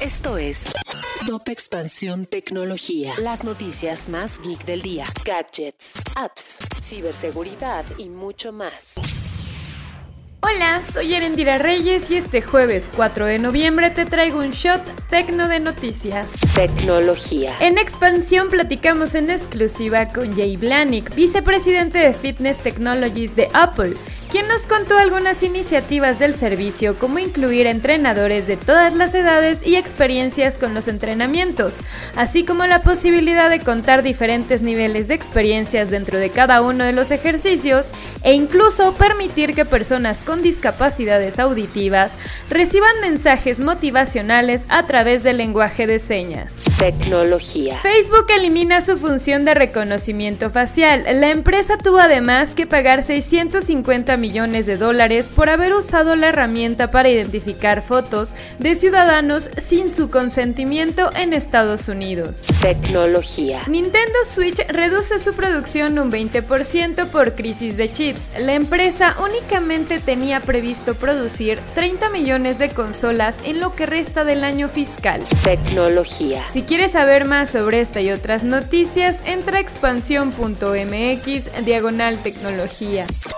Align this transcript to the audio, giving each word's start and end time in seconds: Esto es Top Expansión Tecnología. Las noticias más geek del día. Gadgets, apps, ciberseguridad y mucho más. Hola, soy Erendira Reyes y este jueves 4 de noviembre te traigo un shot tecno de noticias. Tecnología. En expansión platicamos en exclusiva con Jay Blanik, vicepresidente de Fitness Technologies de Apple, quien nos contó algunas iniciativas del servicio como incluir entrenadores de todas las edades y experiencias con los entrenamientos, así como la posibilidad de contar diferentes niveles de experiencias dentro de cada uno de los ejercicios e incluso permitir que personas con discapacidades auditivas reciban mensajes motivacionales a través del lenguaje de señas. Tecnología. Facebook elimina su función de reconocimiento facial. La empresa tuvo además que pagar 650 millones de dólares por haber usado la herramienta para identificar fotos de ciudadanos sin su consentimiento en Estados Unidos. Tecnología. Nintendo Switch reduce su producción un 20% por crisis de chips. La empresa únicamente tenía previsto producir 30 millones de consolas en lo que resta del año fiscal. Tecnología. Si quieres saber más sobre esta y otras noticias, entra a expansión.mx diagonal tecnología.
Esto 0.00 0.38
es 0.38 0.66
Top 1.26 1.48
Expansión 1.48 2.26
Tecnología. 2.26 3.14
Las 3.18 3.42
noticias 3.42 4.08
más 4.08 4.40
geek 4.40 4.64
del 4.64 4.82
día. 4.82 5.04
Gadgets, 5.24 5.94
apps, 6.14 6.60
ciberseguridad 6.80 7.84
y 7.98 8.08
mucho 8.08 8.52
más. 8.52 8.94
Hola, 10.40 10.80
soy 10.80 11.12
Erendira 11.12 11.58
Reyes 11.58 12.08
y 12.12 12.16
este 12.16 12.40
jueves 12.40 12.88
4 12.94 13.26
de 13.26 13.40
noviembre 13.40 13.90
te 13.90 14.06
traigo 14.06 14.38
un 14.38 14.52
shot 14.52 14.80
tecno 15.10 15.48
de 15.48 15.58
noticias. 15.58 16.30
Tecnología. 16.54 17.56
En 17.58 17.76
expansión 17.76 18.48
platicamos 18.50 19.16
en 19.16 19.28
exclusiva 19.28 20.12
con 20.12 20.36
Jay 20.36 20.56
Blanik, 20.56 21.12
vicepresidente 21.16 21.98
de 21.98 22.12
Fitness 22.12 22.58
Technologies 22.58 23.34
de 23.34 23.50
Apple, 23.52 23.96
quien 24.30 24.46
nos 24.46 24.62
contó 24.62 24.98
algunas 24.98 25.42
iniciativas 25.42 26.18
del 26.18 26.34
servicio 26.34 26.98
como 26.98 27.18
incluir 27.18 27.66
entrenadores 27.66 28.46
de 28.46 28.58
todas 28.58 28.92
las 28.92 29.14
edades 29.14 29.60
y 29.66 29.76
experiencias 29.76 30.58
con 30.58 30.74
los 30.74 30.86
entrenamientos, 30.86 31.78
así 32.14 32.44
como 32.44 32.66
la 32.66 32.82
posibilidad 32.82 33.48
de 33.48 33.60
contar 33.60 34.02
diferentes 34.02 34.60
niveles 34.60 35.08
de 35.08 35.14
experiencias 35.14 35.90
dentro 35.90 36.18
de 36.18 36.28
cada 36.28 36.60
uno 36.60 36.84
de 36.84 36.92
los 36.92 37.10
ejercicios 37.10 37.88
e 38.22 38.34
incluso 38.34 38.92
permitir 38.94 39.54
que 39.54 39.64
personas 39.64 40.20
con 40.20 40.42
discapacidades 40.42 41.38
auditivas 41.38 42.14
reciban 42.50 43.00
mensajes 43.00 43.60
motivacionales 43.60 44.66
a 44.68 44.84
través 44.84 45.22
del 45.22 45.38
lenguaje 45.38 45.86
de 45.86 45.98
señas. 45.98 46.56
Tecnología. 46.78 47.80
Facebook 47.82 48.26
elimina 48.28 48.82
su 48.82 48.98
función 48.98 49.44
de 49.44 49.54
reconocimiento 49.54 50.50
facial. 50.50 51.04
La 51.20 51.30
empresa 51.30 51.78
tuvo 51.78 51.98
además 51.98 52.54
que 52.54 52.66
pagar 52.66 53.02
650 53.02 54.17
millones 54.18 54.66
de 54.66 54.76
dólares 54.76 55.30
por 55.34 55.48
haber 55.48 55.72
usado 55.72 56.16
la 56.16 56.28
herramienta 56.28 56.90
para 56.90 57.08
identificar 57.08 57.82
fotos 57.82 58.32
de 58.58 58.74
ciudadanos 58.74 59.50
sin 59.56 59.90
su 59.90 60.10
consentimiento 60.10 61.10
en 61.14 61.32
Estados 61.32 61.88
Unidos. 61.88 62.46
Tecnología. 62.60 63.62
Nintendo 63.66 64.18
Switch 64.30 64.66
reduce 64.68 65.18
su 65.18 65.34
producción 65.34 65.98
un 65.98 66.12
20% 66.12 67.08
por 67.08 67.34
crisis 67.34 67.76
de 67.76 67.90
chips. 67.90 68.28
La 68.38 68.54
empresa 68.54 69.16
únicamente 69.22 70.00
tenía 70.00 70.40
previsto 70.40 70.94
producir 70.94 71.58
30 71.74 72.10
millones 72.10 72.58
de 72.58 72.70
consolas 72.70 73.38
en 73.44 73.60
lo 73.60 73.74
que 73.74 73.86
resta 73.86 74.24
del 74.24 74.44
año 74.44 74.68
fiscal. 74.68 75.22
Tecnología. 75.44 76.44
Si 76.50 76.62
quieres 76.62 76.92
saber 76.92 77.24
más 77.24 77.50
sobre 77.50 77.80
esta 77.80 78.00
y 78.00 78.10
otras 78.10 78.44
noticias, 78.44 79.18
entra 79.24 79.58
a 79.58 79.60
expansión.mx 79.60 81.64
diagonal 81.64 82.22
tecnología. 82.22 83.06